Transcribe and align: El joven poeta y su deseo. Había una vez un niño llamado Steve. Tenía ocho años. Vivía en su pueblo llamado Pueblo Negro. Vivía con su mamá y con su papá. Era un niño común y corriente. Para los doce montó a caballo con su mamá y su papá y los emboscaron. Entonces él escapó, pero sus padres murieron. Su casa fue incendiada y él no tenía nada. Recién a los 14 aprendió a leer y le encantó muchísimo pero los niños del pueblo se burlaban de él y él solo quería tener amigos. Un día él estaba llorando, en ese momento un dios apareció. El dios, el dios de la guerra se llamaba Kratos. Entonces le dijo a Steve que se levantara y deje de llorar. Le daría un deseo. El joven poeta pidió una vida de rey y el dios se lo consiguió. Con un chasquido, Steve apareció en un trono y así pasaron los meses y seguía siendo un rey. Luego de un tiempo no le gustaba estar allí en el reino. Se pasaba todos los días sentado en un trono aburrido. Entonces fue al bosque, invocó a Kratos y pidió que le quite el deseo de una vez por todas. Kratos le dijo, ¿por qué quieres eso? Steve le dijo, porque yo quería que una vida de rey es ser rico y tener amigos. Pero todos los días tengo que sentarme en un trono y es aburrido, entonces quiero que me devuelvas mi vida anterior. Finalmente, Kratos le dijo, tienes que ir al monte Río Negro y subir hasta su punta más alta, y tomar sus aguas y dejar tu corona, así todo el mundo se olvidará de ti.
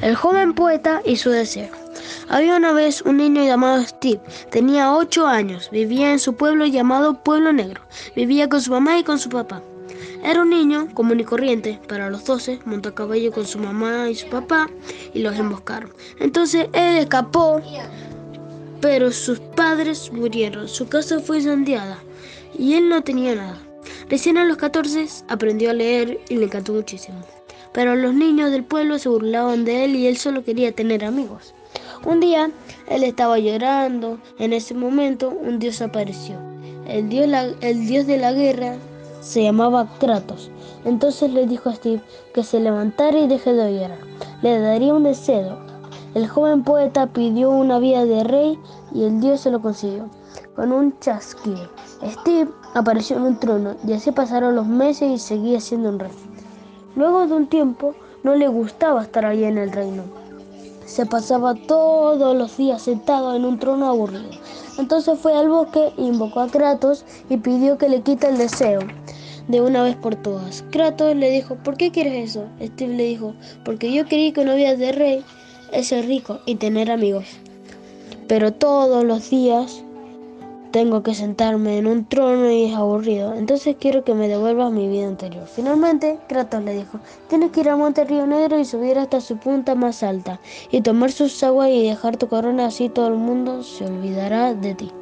El 0.00 0.14
joven 0.16 0.54
poeta 0.54 1.02
y 1.04 1.16
su 1.16 1.30
deseo. 1.30 1.68
Había 2.28 2.56
una 2.56 2.72
vez 2.72 3.02
un 3.02 3.18
niño 3.18 3.44
llamado 3.44 3.82
Steve. 3.84 4.20
Tenía 4.50 4.92
ocho 4.92 5.26
años. 5.26 5.68
Vivía 5.70 6.12
en 6.12 6.18
su 6.18 6.34
pueblo 6.34 6.66
llamado 6.66 7.22
Pueblo 7.22 7.52
Negro. 7.52 7.82
Vivía 8.16 8.48
con 8.48 8.60
su 8.60 8.70
mamá 8.70 8.98
y 8.98 9.04
con 9.04 9.18
su 9.18 9.28
papá. 9.28 9.62
Era 10.24 10.42
un 10.42 10.50
niño 10.50 10.88
común 10.94 11.20
y 11.20 11.24
corriente. 11.24 11.80
Para 11.88 12.10
los 12.10 12.24
doce 12.24 12.58
montó 12.64 12.88
a 12.88 12.94
caballo 12.94 13.32
con 13.32 13.46
su 13.46 13.58
mamá 13.58 14.08
y 14.08 14.14
su 14.14 14.28
papá 14.28 14.68
y 15.14 15.20
los 15.20 15.36
emboscaron. 15.36 15.92
Entonces 16.18 16.68
él 16.72 16.98
escapó, 16.98 17.60
pero 18.80 19.12
sus 19.12 19.38
padres 19.40 20.10
murieron. 20.12 20.68
Su 20.68 20.88
casa 20.88 21.20
fue 21.20 21.38
incendiada 21.38 21.98
y 22.58 22.74
él 22.74 22.88
no 22.88 23.02
tenía 23.02 23.34
nada. 23.34 23.58
Recién 24.08 24.38
a 24.38 24.44
los 24.44 24.56
14 24.56 25.06
aprendió 25.28 25.70
a 25.70 25.74
leer 25.74 26.20
y 26.28 26.36
le 26.36 26.44
encantó 26.44 26.72
muchísimo 26.72 27.20
pero 27.72 27.96
los 27.96 28.14
niños 28.14 28.50
del 28.50 28.64
pueblo 28.64 28.98
se 28.98 29.08
burlaban 29.08 29.64
de 29.64 29.84
él 29.84 29.96
y 29.96 30.06
él 30.06 30.16
solo 30.16 30.44
quería 30.44 30.72
tener 30.72 31.04
amigos. 31.04 31.54
Un 32.04 32.20
día 32.20 32.50
él 32.88 33.04
estaba 33.04 33.38
llorando, 33.38 34.18
en 34.38 34.52
ese 34.52 34.74
momento 34.74 35.30
un 35.30 35.58
dios 35.58 35.80
apareció. 35.80 36.36
El 36.86 37.08
dios, 37.08 37.28
el 37.60 37.86
dios 37.86 38.06
de 38.06 38.18
la 38.18 38.32
guerra 38.32 38.74
se 39.20 39.44
llamaba 39.44 39.88
Kratos. 40.00 40.50
Entonces 40.84 41.32
le 41.32 41.46
dijo 41.46 41.70
a 41.70 41.74
Steve 41.74 42.02
que 42.34 42.42
se 42.42 42.60
levantara 42.60 43.18
y 43.18 43.28
deje 43.28 43.52
de 43.52 43.72
llorar. 43.72 43.98
Le 44.42 44.58
daría 44.58 44.92
un 44.92 45.04
deseo. 45.04 45.58
El 46.14 46.28
joven 46.28 46.64
poeta 46.64 47.06
pidió 47.06 47.50
una 47.50 47.78
vida 47.78 48.04
de 48.04 48.24
rey 48.24 48.58
y 48.92 49.04
el 49.04 49.20
dios 49.20 49.40
se 49.40 49.50
lo 49.50 49.62
consiguió. 49.62 50.10
Con 50.56 50.72
un 50.72 50.98
chasquido, 50.98 51.70
Steve 52.04 52.50
apareció 52.74 53.16
en 53.16 53.22
un 53.22 53.38
trono 53.38 53.76
y 53.86 53.92
así 53.92 54.10
pasaron 54.12 54.54
los 54.54 54.66
meses 54.66 55.10
y 55.10 55.18
seguía 55.18 55.60
siendo 55.60 55.88
un 55.88 55.98
rey. 55.98 56.10
Luego 56.94 57.26
de 57.26 57.34
un 57.34 57.46
tiempo 57.46 57.94
no 58.22 58.34
le 58.34 58.48
gustaba 58.48 59.02
estar 59.02 59.24
allí 59.24 59.44
en 59.44 59.58
el 59.58 59.72
reino. 59.72 60.02
Se 60.84 61.06
pasaba 61.06 61.54
todos 61.54 62.36
los 62.36 62.56
días 62.56 62.82
sentado 62.82 63.34
en 63.34 63.44
un 63.44 63.58
trono 63.58 63.86
aburrido. 63.86 64.30
Entonces 64.78 65.18
fue 65.18 65.34
al 65.34 65.48
bosque, 65.48 65.92
invocó 65.96 66.40
a 66.40 66.48
Kratos 66.48 67.04
y 67.28 67.36
pidió 67.38 67.78
que 67.78 67.88
le 67.88 68.02
quite 68.02 68.28
el 68.28 68.38
deseo 68.38 68.80
de 69.48 69.60
una 69.60 69.82
vez 69.82 69.96
por 69.96 70.16
todas. 70.16 70.64
Kratos 70.70 71.16
le 71.16 71.30
dijo, 71.30 71.56
¿por 71.56 71.76
qué 71.76 71.90
quieres 71.90 72.30
eso? 72.30 72.44
Steve 72.60 72.94
le 72.94 73.04
dijo, 73.04 73.34
porque 73.64 73.92
yo 73.92 74.06
quería 74.06 74.32
que 74.32 74.40
una 74.40 74.54
vida 74.54 74.76
de 74.76 74.92
rey 74.92 75.24
es 75.72 75.88
ser 75.88 76.06
rico 76.06 76.40
y 76.46 76.56
tener 76.56 76.90
amigos. 76.90 77.24
Pero 78.28 78.52
todos 78.52 79.04
los 79.04 79.30
días 79.30 79.82
tengo 80.72 81.02
que 81.02 81.14
sentarme 81.14 81.78
en 81.78 81.86
un 81.86 82.06
trono 82.06 82.50
y 82.50 82.64
es 82.64 82.74
aburrido, 82.74 83.34
entonces 83.34 83.76
quiero 83.78 84.02
que 84.02 84.14
me 84.14 84.26
devuelvas 84.26 84.72
mi 84.72 84.88
vida 84.88 85.06
anterior. 85.06 85.46
Finalmente, 85.46 86.18
Kratos 86.28 86.64
le 86.64 86.74
dijo, 86.74 86.98
tienes 87.28 87.52
que 87.52 87.60
ir 87.60 87.68
al 87.68 87.78
monte 87.78 88.04
Río 88.04 88.26
Negro 88.26 88.58
y 88.58 88.64
subir 88.64 88.98
hasta 88.98 89.20
su 89.20 89.36
punta 89.36 89.74
más 89.74 90.02
alta, 90.02 90.40
y 90.70 90.80
tomar 90.80 91.12
sus 91.12 91.42
aguas 91.44 91.68
y 91.68 91.86
dejar 91.86 92.16
tu 92.16 92.26
corona, 92.26 92.66
así 92.66 92.88
todo 92.88 93.08
el 93.08 93.14
mundo 93.14 93.62
se 93.62 93.86
olvidará 93.86 94.54
de 94.54 94.74
ti. 94.74 94.92